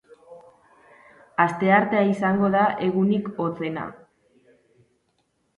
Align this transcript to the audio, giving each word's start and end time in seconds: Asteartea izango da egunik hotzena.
Asteartea 1.43 2.01
izango 2.13 2.51
da 2.57 2.63
egunik 2.87 3.29
hotzena. 3.45 3.85